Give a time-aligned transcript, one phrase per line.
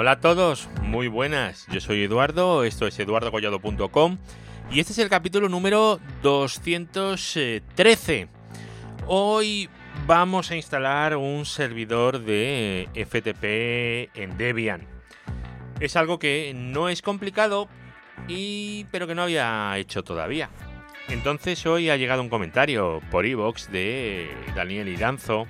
[0.00, 1.66] Hola a todos, muy buenas.
[1.70, 4.16] Yo soy Eduardo, esto es eduardocollado.com
[4.70, 8.28] y este es el capítulo número 213.
[9.06, 9.68] Hoy
[10.06, 14.86] vamos a instalar un servidor de FTP en Debian.
[15.80, 17.68] Es algo que no es complicado
[18.26, 20.48] y pero que no había hecho todavía.
[21.08, 25.46] Entonces hoy ha llegado un comentario por iVoox de Daniel Iranzo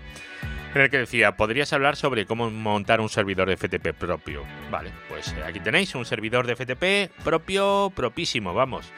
[0.74, 4.45] en el que decía, podrías hablar sobre cómo montar un servidor de FTP propio.
[4.70, 8.92] Vale, pues eh, aquí tenéis un servidor de FTP propio, propísimo, vamos,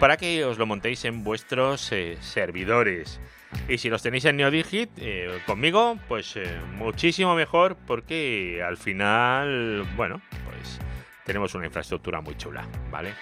[0.00, 3.20] para que os lo montéis en vuestros eh, servidores.
[3.68, 6.38] Y si los tenéis en NeoDigit, eh, conmigo, pues
[6.76, 10.78] muchísimo mejor porque al final, bueno, pues
[11.24, 13.14] tenemos una infraestructura muy chula, ¿vale?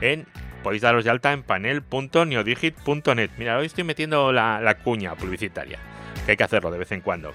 [0.00, 0.26] En,
[0.62, 3.30] podéis daros de alta en panel.neodigit.net.
[3.38, 5.78] Mira, hoy estoy metiendo la cuña publicitaria
[6.30, 7.32] que hay que hacerlo de vez en cuando.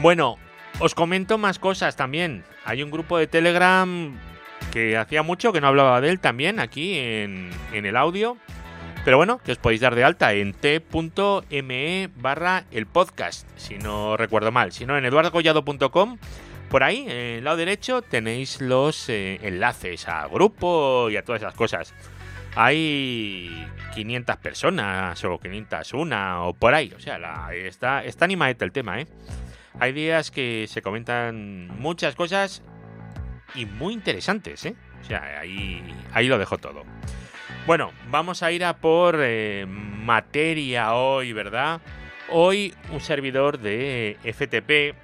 [0.00, 0.38] Bueno,
[0.78, 2.44] os comento más cosas también.
[2.64, 4.16] Hay un grupo de Telegram
[4.72, 8.36] que hacía mucho que no hablaba de él también aquí en, el audio.
[9.04, 14.16] Pero bueno, que os podéis dar de alta en t.me barra el podcast, si no
[14.16, 14.70] recuerdo mal.
[14.70, 16.18] Si no, en eduardocollado.com,
[16.68, 21.42] por ahí, en el lado derecho, tenéis los eh, enlaces a grupo y a todas
[21.42, 21.94] esas cosas
[22.60, 26.92] hay 500 personas o 501 o por ahí.
[26.96, 28.26] O sea, está, está
[28.64, 29.06] el tema, ¿eh?
[29.78, 32.64] Hay días que se comentan muchas cosas
[33.54, 34.74] y muy interesantes, ¿eh?
[35.00, 35.80] O sea, ahí,
[36.12, 36.82] ahí lo dejo todo.
[37.64, 41.80] Bueno, vamos a ir a por eh, materia hoy, ¿verdad?
[42.28, 44.96] Hoy un servidor de FTP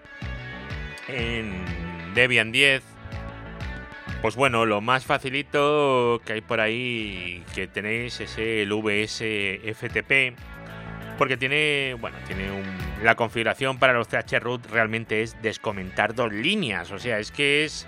[1.06, 2.93] en Debian 10
[4.24, 9.22] pues bueno, lo más facilito que hay por ahí que tenéis es el VS
[9.74, 10.34] FTP.
[11.18, 12.48] Porque tiene, bueno, tiene
[13.02, 16.90] la configuración para los chroot realmente es descomentar dos líneas.
[16.90, 17.86] O sea, es que es,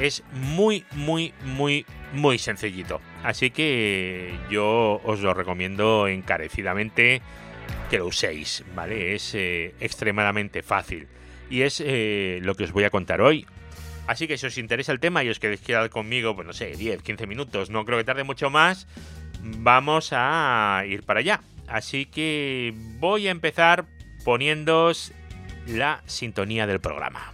[0.00, 3.00] es muy, muy, muy, muy sencillito.
[3.24, 7.20] Así que yo os lo recomiendo encarecidamente
[7.90, 9.16] que lo uséis, ¿vale?
[9.16, 11.08] Es eh, extremadamente fácil.
[11.50, 13.44] Y es eh, lo que os voy a contar hoy.
[14.08, 16.74] Así que si os interesa el tema y os queréis quedar conmigo, pues no sé,
[16.74, 18.86] 10, 15 minutos, no creo que tarde mucho más,
[19.42, 21.42] vamos a ir para allá.
[21.66, 23.84] Así que voy a empezar
[24.24, 25.12] poniéndoos
[25.66, 27.32] la sintonía del programa.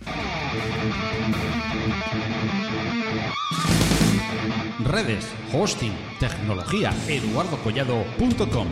[4.85, 8.69] Redes, hosting, tecnología, eduardocollado.com.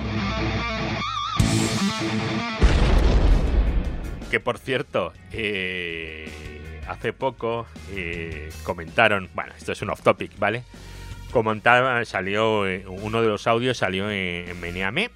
[4.28, 6.52] Que por cierto, eh
[6.86, 10.64] hace poco eh, comentaron, bueno, esto es un off topic, ¿vale?
[11.30, 15.10] Comentaban, salió, eh, uno de los audios salió en, Meniame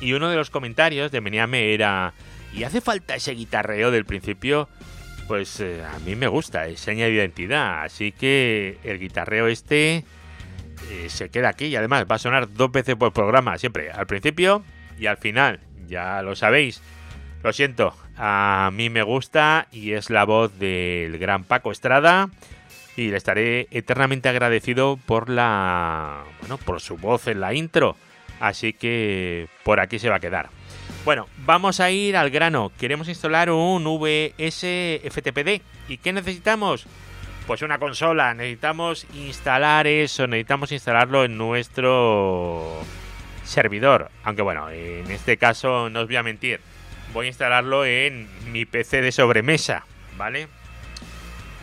[0.00, 2.12] y uno de los comentarios de Meniame era,
[2.52, 4.68] ¿y hace falta ese guitarreo del principio?
[5.28, 10.04] Pues eh, a mí me gusta, es seña de identidad, así que el guitarreo este
[11.06, 14.64] se queda aquí y además va a sonar dos veces por programa, siempre, al principio
[14.98, 16.82] y al final, ya lo sabéis.
[17.42, 22.28] Lo siento, a mí me gusta y es la voz del gran Paco Estrada
[22.94, 27.96] y le estaré eternamente agradecido por la bueno, por su voz en la intro.
[28.38, 30.50] Así que por aquí se va a quedar.
[31.06, 32.70] Bueno, vamos a ir al grano.
[32.78, 35.62] Queremos instalar un VS FTPD.
[35.88, 36.86] ¿Y qué necesitamos?
[37.46, 38.34] Pues una consola.
[38.34, 40.26] Necesitamos instalar eso.
[40.26, 42.82] Necesitamos instalarlo en nuestro
[43.44, 44.10] servidor.
[44.24, 46.60] Aunque bueno, en este caso no os voy a mentir
[47.12, 49.84] voy a instalarlo en mi PC de sobremesa,
[50.16, 50.48] ¿vale?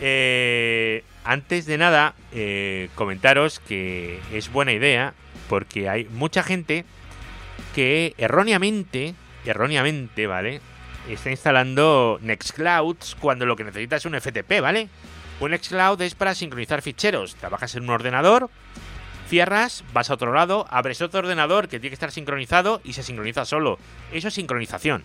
[0.02, 5.14] Eh, antes de nada, eh, comentaros que es buena idea
[5.50, 6.86] porque hay mucha gente
[7.74, 9.16] que erróneamente,
[9.46, 10.62] erróneamente, ¿vale?
[11.10, 14.90] Está instalando Nextclouds cuando lo que necesita es un FTP, ¿vale?
[15.40, 17.36] Un Nextcloud es para sincronizar ficheros.
[17.36, 18.50] Trabajas en un ordenador,
[19.30, 23.04] cierras, vas a otro lado, abres otro ordenador que tiene que estar sincronizado y se
[23.04, 23.80] sincroniza solo.
[24.12, 25.04] Eso es sincronización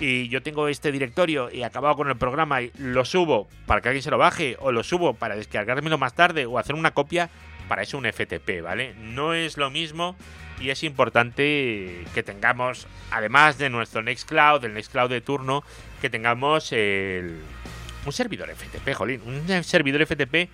[0.00, 3.88] y yo tengo este directorio y acabado con el programa y lo subo para que
[3.88, 7.30] alguien se lo baje o lo subo para descargármelo más tarde o hacer una copia,
[7.68, 8.94] para eso un FTP, ¿vale?
[8.94, 10.16] No es lo mismo
[10.60, 15.64] y es importante que tengamos, además de nuestro Nextcloud, el Nextcloud de turno,
[16.00, 17.40] que tengamos el,
[18.04, 20.48] un servidor FTP, jolín, un servidor FTP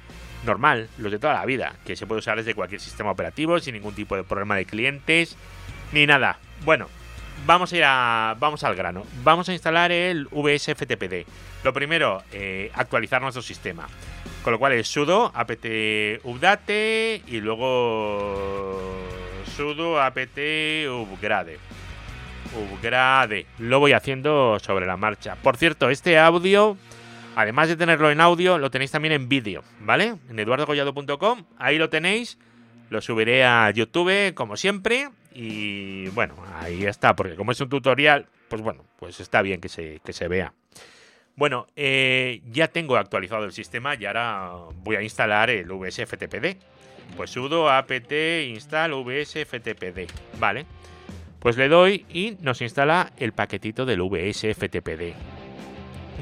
[0.44, 3.74] normal, los de toda la vida, que se puede usar desde cualquier sistema operativo sin
[3.74, 5.36] ningún tipo de problema de clientes
[5.92, 6.38] ni nada.
[6.64, 6.88] Bueno,
[7.46, 9.04] vamos a ir a, vamos al grano.
[9.22, 11.26] Vamos a instalar el VSFTPD.
[11.64, 13.86] Lo primero, eh, actualizar nuestro sistema.
[14.42, 15.64] Con lo cual es sudo apt
[16.24, 19.06] update y luego
[19.56, 20.38] sudo apt
[20.88, 21.58] upgrade.
[22.54, 23.46] Upgrade.
[23.58, 25.36] Lo voy haciendo sobre la marcha.
[25.36, 26.76] Por cierto, este audio
[27.34, 30.16] Además de tenerlo en audio, lo tenéis también en vídeo, ¿vale?
[30.28, 32.38] En eduardocollado.com, ahí lo tenéis.
[32.90, 35.08] Lo subiré a YouTube, como siempre.
[35.34, 39.68] Y bueno, ahí está, porque como es un tutorial, pues bueno, pues está bien que
[39.68, 40.52] se, que se vea.
[41.34, 46.56] Bueno, eh, ya tengo actualizado el sistema y ahora voy a instalar el VSFTPD.
[47.16, 50.66] Pues sudo apt install vsftpd, ¿vale?
[51.40, 55.14] Pues le doy y nos instala el paquetito del VSFTPD.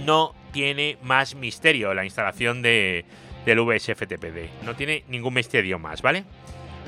[0.07, 3.05] No tiene más misterio la instalación de,
[3.45, 4.65] del VSFTPD.
[4.65, 6.25] No tiene ningún misterio más, ¿vale?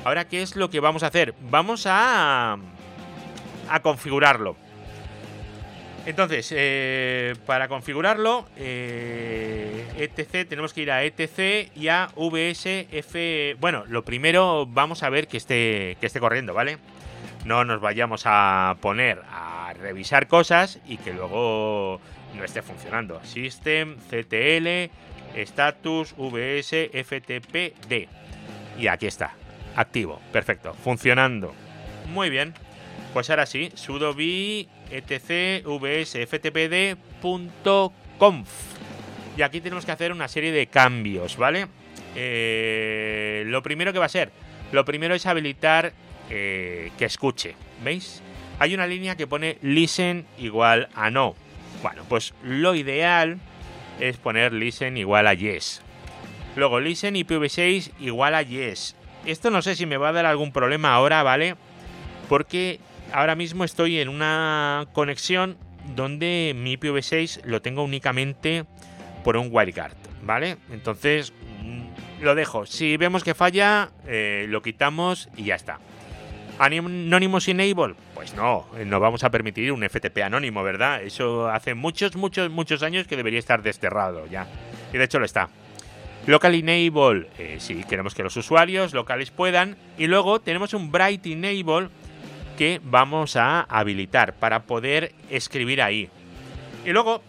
[0.04, 1.34] Ahora, ¿qué es lo que vamos a hacer?
[1.50, 2.56] Vamos a,
[3.69, 4.56] a configurarlo.
[6.04, 13.14] Entonces, eh, para configurarlo, eh, etc, tenemos que ir a etc y a vsf.
[13.60, 16.78] Bueno, lo primero vamos a ver que esté, que esté corriendo, ¿vale?
[17.44, 22.00] No nos vayamos a poner a revisar cosas y que luego
[22.34, 23.22] no esté funcionando.
[23.25, 24.90] System, CTL,
[25.37, 28.08] status, vs, ftpd.
[28.76, 29.34] Y aquí está,
[29.76, 31.54] activo, perfecto, funcionando.
[32.12, 32.54] Muy bien.
[33.12, 36.88] Pues ahora sí, sudo v etc vsftpd.conf.
[39.36, 41.66] Y aquí tenemos que hacer una serie de cambios, ¿vale?
[42.14, 44.30] Eh, lo primero que va a ser,
[44.72, 45.92] lo primero es habilitar
[46.30, 48.22] eh, que escuche, ¿veis?
[48.58, 51.34] Hay una línea que pone listen igual a no.
[51.82, 53.38] Bueno, pues lo ideal
[53.98, 55.82] es poner listen igual a yes.
[56.56, 58.94] Luego listen IPv6 igual a yes.
[59.26, 61.54] Esto no sé si me va a dar algún problema ahora, ¿vale?
[62.28, 62.80] Porque
[63.12, 65.56] ahora mismo estoy en una conexión
[65.94, 68.64] donde mi IPv6 lo tengo únicamente
[69.24, 70.56] por un wildcard, ¿vale?
[70.70, 71.32] Entonces
[71.62, 72.66] mm, lo dejo.
[72.66, 75.78] Si vemos que falla, eh, lo quitamos y ya está.
[76.58, 81.02] Anonymous Enable, pues no, no vamos a permitir un FTP anónimo, ¿verdad?
[81.02, 84.46] Eso hace muchos, muchos, muchos años que debería estar desterrado ya.
[84.92, 85.48] Y de hecho lo está.
[86.26, 89.76] Local Enable, eh, si queremos que los usuarios locales puedan.
[89.98, 91.88] Y luego tenemos un Bright Enable
[92.56, 96.08] que vamos a habilitar para poder escribir ahí.
[96.84, 97.22] Y luego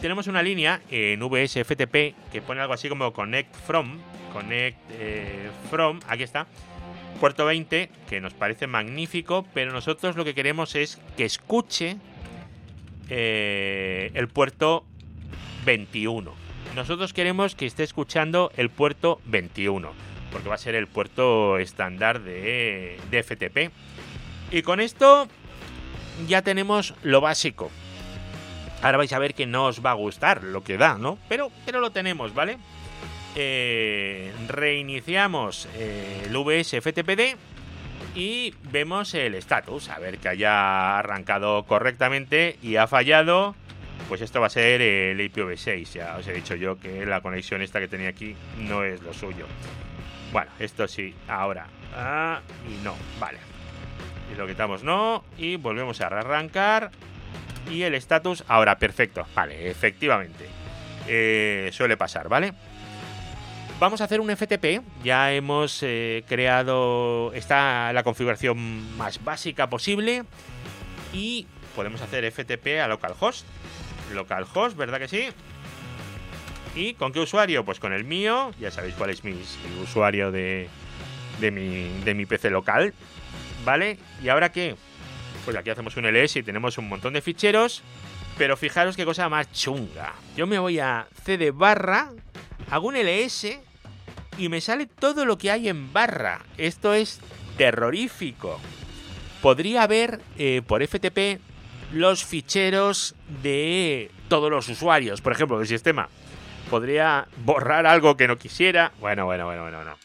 [0.00, 3.98] tenemos una línea en VSFTP que pone algo así como Connect From.
[4.32, 6.46] Connect eh, From, aquí está.
[7.18, 11.96] Puerto 20, que nos parece magnífico, pero nosotros lo que queremos es que escuche
[13.08, 14.84] eh, el puerto
[15.64, 16.47] 21.
[16.74, 19.92] Nosotros queremos que esté escuchando el puerto 21,
[20.30, 23.72] porque va a ser el puerto estándar de, FTP.
[24.52, 25.28] Y con esto
[26.26, 27.70] ya tenemos lo básico.
[28.82, 31.18] Ahora vais a ver que no os va a gustar lo que da, ¿no?
[31.28, 32.58] Pero, pero lo tenemos, ¿vale?
[33.34, 37.36] Eh, reiniciamos eh, el VSFTPD
[38.14, 43.54] y vemos el status, a ver que haya arrancado correctamente y ha fallado.
[44.08, 47.62] Pues esto va a ser el IPv6, ya os he dicho yo que la conexión
[47.62, 49.46] esta que tenía aquí no es lo suyo.
[50.32, 51.66] Bueno, esto sí, ahora.
[51.94, 53.38] Ah, y no, vale.
[54.32, 55.24] Y lo quitamos no.
[55.36, 56.90] Y volvemos a arrancar.
[57.70, 59.26] Y el status ahora, perfecto.
[59.34, 60.46] Vale, efectivamente.
[61.06, 62.52] Eh, suele pasar, ¿vale?
[63.78, 64.82] Vamos a hacer un FTP.
[65.02, 67.32] Ya hemos eh, creado.
[67.32, 70.24] Está la configuración más básica posible.
[71.12, 73.46] Y podemos hacer FTP a localhost.
[74.12, 75.28] Localhost, ¿verdad que sí?
[76.74, 77.64] ¿Y con qué usuario?
[77.64, 78.52] Pues con el mío.
[78.60, 79.34] Ya sabéis cuál es mi,
[79.82, 80.68] usuario de,
[81.40, 82.94] de, mi, de mi PC local.
[83.64, 83.98] ¿Vale?
[84.22, 84.76] ¿Y ahora qué?
[85.44, 87.82] Pues aquí hacemos un ls y tenemos un montón de ficheros.
[88.36, 90.14] Pero fijaros qué cosa más chunga.
[90.36, 92.12] Yo me voy a cd barra,
[92.70, 93.58] hago un ls
[94.38, 96.42] y me sale todo lo que hay en barra.
[96.56, 97.20] Esto es
[97.56, 98.60] terrorífico.
[99.42, 101.40] Podría haber eh, por FTP
[101.92, 106.08] los ficheros de todos los usuarios, por ejemplo, del sistema.
[106.70, 108.92] Podría borrar algo que no quisiera.
[109.00, 109.96] Bueno, bueno, bueno, bueno, no.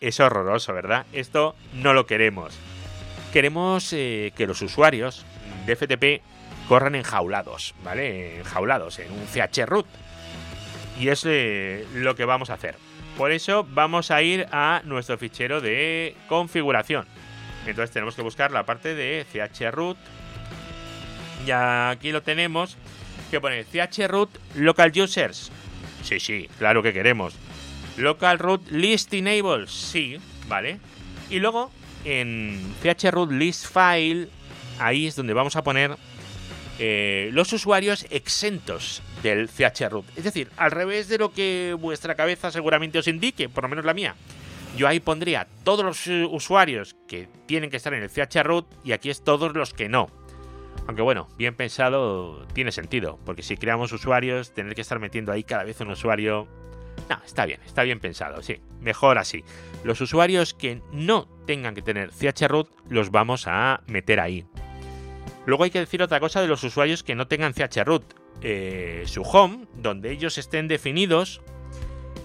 [0.00, 1.06] Es horroroso, ¿verdad?
[1.12, 2.58] Esto no lo queremos
[3.32, 5.24] queremos eh, que los usuarios
[5.66, 6.22] de FTP
[6.68, 8.38] corran enjaulados, ¿vale?
[8.38, 9.86] Enjaulados en un chroot.
[10.98, 12.76] Y es eh, lo que vamos a hacer.
[13.16, 17.06] Por eso vamos a ir a nuestro fichero de configuración.
[17.66, 19.96] Entonces tenemos que buscar la parte de chroot.
[21.46, 22.76] Y aquí lo tenemos.
[23.30, 25.50] Que pone chroot local users.
[26.02, 27.34] Sí, sí, claro que queremos.
[27.98, 29.66] Local root list enable.
[29.66, 30.78] Sí, ¿vale?
[31.28, 31.70] Y luego
[32.04, 34.28] en chroot list file,
[34.78, 35.96] ahí es donde vamos a poner
[36.78, 40.06] eh, los usuarios exentos del chroot.
[40.16, 43.84] Es decir, al revés de lo que vuestra cabeza seguramente os indique, por lo menos
[43.84, 44.14] la mía.
[44.76, 49.10] Yo ahí pondría todos los usuarios que tienen que estar en el chroot y aquí
[49.10, 50.08] es todos los que no.
[50.86, 55.44] Aunque bueno, bien pensado tiene sentido, porque si creamos usuarios, tener que estar metiendo ahí
[55.44, 56.48] cada vez un usuario...
[57.08, 58.60] No, está bien, está bien pensado, sí.
[58.80, 59.44] Mejor así.
[59.84, 64.46] Los usuarios que no tengan que tener chroot los vamos a meter ahí.
[65.46, 68.02] Luego hay que decir otra cosa de los usuarios que no tengan chroot.
[68.40, 71.40] Eh, su home, donde ellos estén definidos,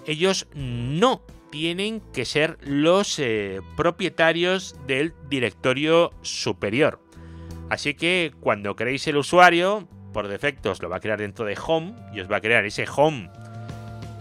[0.06, 7.03] ellos no tienen que ser los eh, propietarios del directorio superior.
[7.70, 11.58] Así que cuando creéis el usuario, por defecto os lo va a crear dentro de
[11.66, 13.30] Home y os va a crear ese Home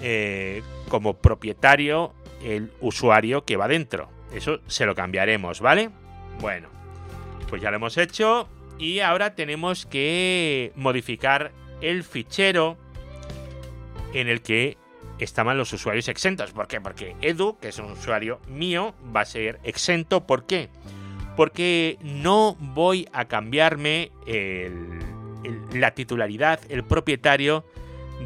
[0.00, 4.08] eh, como propietario el usuario que va dentro.
[4.34, 5.90] Eso se lo cambiaremos, ¿vale?
[6.40, 6.68] Bueno,
[7.49, 12.78] pues ya lo hemos hecho y ahora tenemos que modificar el fichero
[14.14, 14.78] en el que
[15.18, 16.52] estaban los usuarios exentos.
[16.52, 16.80] ¿Por qué?
[16.80, 20.26] Porque Edu, que es un usuario mío, va a ser exento.
[20.26, 20.70] ¿Por qué?
[20.70, 21.01] Porque
[22.02, 24.10] no voy a cambiarme
[25.72, 27.64] la titularidad, el propietario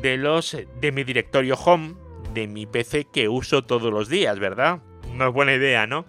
[0.00, 1.94] de los de mi directorio home
[2.34, 4.80] de mi PC que uso todos los días, ¿verdad?
[5.14, 6.04] No es buena idea, ¿no?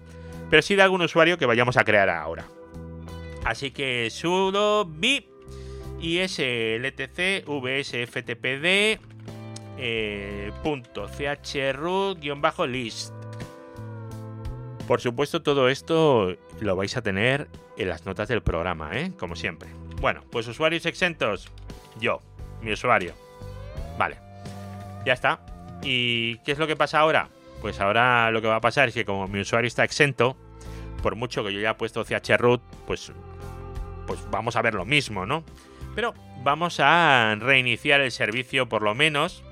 [0.49, 2.45] Pero sí de algún usuario que vayamos a crear ahora.
[3.45, 5.27] Así que sudo bip
[6.01, 8.99] isltc vsftpd
[9.79, 13.16] eh, punto chroot-list.
[14.87, 19.11] Por supuesto, todo esto lo vais a tener en las notas del programa, ¿eh?
[19.19, 19.69] Como siempre.
[19.99, 21.51] Bueno, pues usuarios exentos.
[21.99, 22.21] Yo,
[22.61, 23.13] mi usuario.
[23.97, 24.17] Vale.
[25.05, 25.41] Ya está.
[25.83, 27.29] ¿Y qué es lo que pasa ahora?
[27.61, 30.37] Pues ahora lo que va a pasar es que como mi usuario está exento,
[31.03, 33.11] por mucho que yo ya he puesto chroot, pues,
[34.05, 35.43] pues vamos a ver lo mismo, ¿no?
[35.95, 36.13] Pero
[36.43, 39.43] vamos a reiniciar el servicio por lo menos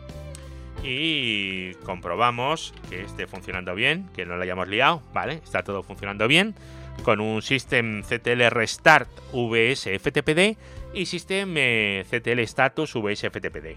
[0.85, 5.41] y comprobamos que esté funcionando bien, que no lo hayamos liado, ¿vale?
[5.43, 6.55] Está todo funcionando bien
[7.03, 10.57] con un System CTL Restart VSFTPD
[10.93, 13.75] y System eh, CTL Status VSFTPD.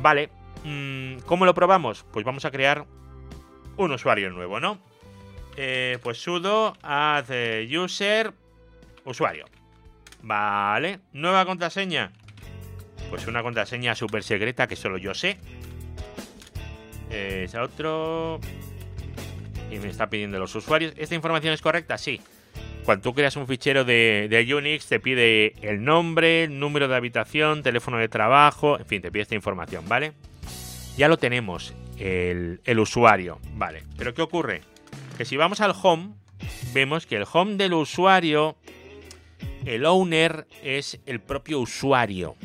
[0.00, 0.30] Vale,
[0.64, 2.04] mm, ¿cómo lo probamos?
[2.12, 2.86] Pues vamos a crear
[3.76, 4.78] un usuario nuevo, ¿no?
[5.56, 7.30] Eh, pues sudo add
[7.70, 8.32] user
[9.04, 9.46] usuario.
[10.22, 12.12] Vale, nueva contraseña.
[13.10, 15.38] Pues una contraseña súper secreta que solo yo sé
[17.10, 18.40] es otro.
[19.70, 20.92] Y me está pidiendo los usuarios.
[20.96, 21.98] ¿Esta información es correcta?
[21.98, 22.20] Sí.
[22.84, 27.98] Cuando tú creas un fichero de, Unix, te pide el nombre, número de habitación, teléfono
[27.98, 30.12] de trabajo, en fin, te pide esta información, ¿vale?
[30.96, 33.82] Ya lo tenemos, el usuario, ¿vale?
[33.98, 34.62] Pero ¿qué ocurre?
[35.18, 36.14] Que si vamos al home,
[36.72, 38.56] vemos que el home del usuario,
[39.64, 42.36] el owner es el propio usuario.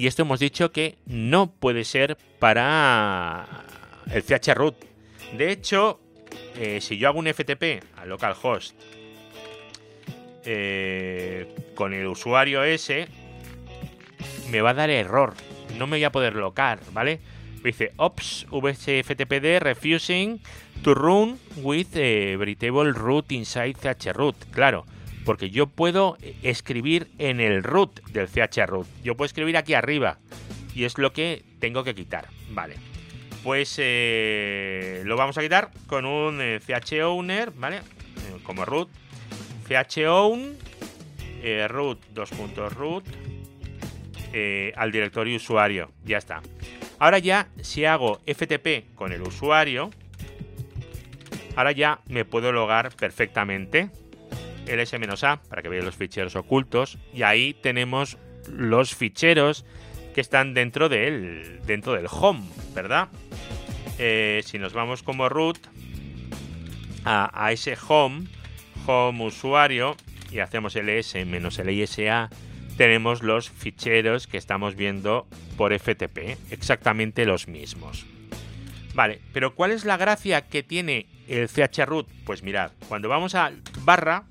[0.00, 3.46] Y esto hemos dicho que no puede ser para
[4.10, 4.74] el chroot.
[5.36, 6.00] De hecho,
[6.56, 8.74] eh, si yo hago un FTP a localhost
[10.46, 13.08] eh, con el usuario ese,
[14.50, 15.34] me va a dar error.
[15.76, 17.20] No me voy a poder locar, ¿vale?
[17.62, 20.40] dice ops vsftpd refusing
[20.82, 24.34] to run with a veritable root inside chroot.
[24.50, 24.86] Claro,
[25.24, 28.86] porque yo puedo escribir en el root del chroot.
[29.02, 30.18] Yo puedo escribir aquí arriba
[30.74, 32.28] y es lo que tengo que quitar.
[32.50, 32.76] Vale.
[33.42, 37.76] Pues eh, lo vamos a quitar con un eh, chowner, ¿vale?
[37.78, 38.88] Eh, como root.
[39.88, 40.56] chown
[41.68, 43.04] root 2.root
[44.76, 45.90] al directorio usuario.
[46.04, 46.42] Ya está.
[46.98, 49.90] Ahora ya, si hago FTP con el usuario,
[51.56, 53.90] ahora ya me puedo logar perfectamente
[54.76, 59.64] ls-a para que veáis los ficheros ocultos y ahí tenemos los ficheros
[60.14, 62.42] que están dentro del, dentro del home,
[62.74, 63.08] ¿verdad?
[63.98, 65.58] Eh, si nos vamos como root
[67.04, 68.26] a, ese home,
[68.86, 69.96] home usuario,
[70.30, 72.30] y hacemos ls-lisa,
[72.76, 78.06] tenemos los ficheros que estamos viendo por FTP, exactamente los mismos.
[78.94, 82.08] Vale, pero ¿cuál es la gracia que tiene el chroot?
[82.24, 84.24] Pues mirad, cuando vamos a barra,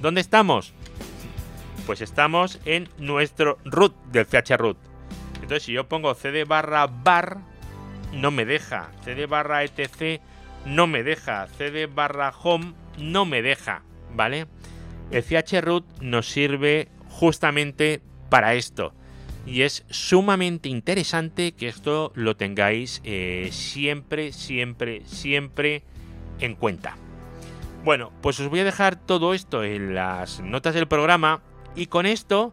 [0.00, 0.72] ¿Dónde estamos?
[1.84, 4.78] Pues estamos en nuestro root del chroot.
[5.34, 7.38] Entonces, si yo pongo cd barra bar,
[8.12, 8.90] no me deja.
[9.04, 10.20] cd barra etc
[10.64, 11.48] no me deja.
[11.48, 13.82] cd barra home no me deja.
[14.14, 14.46] ¿Vale?
[15.10, 18.92] El chroot nos sirve justamente para esto.
[19.46, 25.82] Y es sumamente interesante que esto lo tengáis eh, siempre, siempre, siempre
[26.38, 26.96] en cuenta.
[27.84, 31.40] Bueno, pues os voy a dejar todo esto en las notas del programa
[31.76, 32.52] y con esto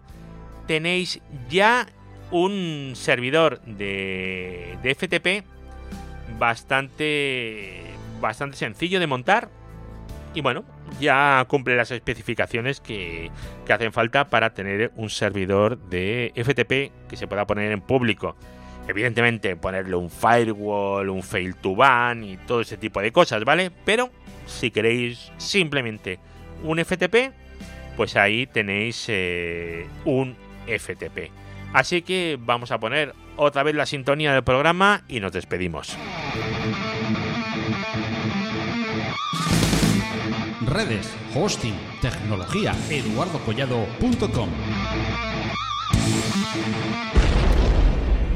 [0.68, 1.88] tenéis ya
[2.32, 5.46] un servidor de, FTP
[6.40, 7.84] bastante,
[8.22, 9.50] bastante sencillo de montar
[10.34, 10.64] y bueno,
[11.00, 13.32] ya cumple las especificaciones que,
[13.66, 18.36] que, hacen falta para tener un servidor de FTP que se pueda poner en público.
[18.88, 23.72] Evidentemente, ponerle un firewall, un fail to ban y todo ese tipo de cosas, ¿vale?
[23.84, 24.12] Pero
[24.46, 26.20] si queréis simplemente
[26.64, 27.32] un FTP,
[27.98, 30.36] pues ahí tenéis eh, un
[30.68, 31.32] FTP.
[31.74, 35.98] Así que vamos a poner otra vez la sintonía del programa y nos despedimos.
[40.68, 44.50] Redes, hosting, tecnología, eduardocollado.com.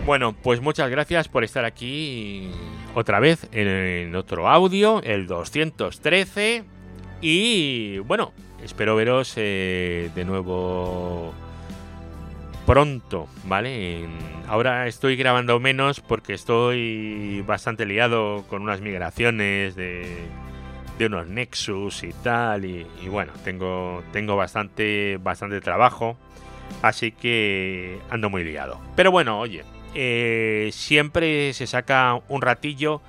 [0.10, 2.50] Bueno, pues muchas gracias por estar aquí
[2.96, 6.64] otra vez en otro audio, el 213.
[7.22, 11.32] Y bueno, espero veros eh, de nuevo
[12.66, 14.08] pronto, ¿vale?
[14.48, 20.08] Ahora estoy grabando menos porque estoy bastante liado con unas migraciones de,
[20.98, 22.66] de unos Nexus y tal.
[22.66, 26.18] Y, bueno, tengo, tengo bastante, bastante trabajo.
[26.82, 28.82] Así que ando muy liado.
[28.96, 33.02] Pero bueno, oye, eh, siempre se saca un ratillo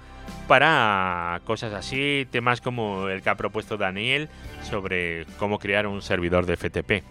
[0.46, 4.28] para cosas así, temas como el que ha propuesto Daniel
[4.68, 7.04] sobre cómo crear un servidor de FTP.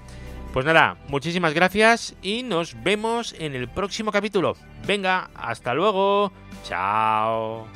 [0.54, 4.56] Pues nada, muchísimas gracias y nos vemos en el próximo capítulo.
[4.88, 6.32] Venga, hasta luego.
[6.64, 7.68] Chao.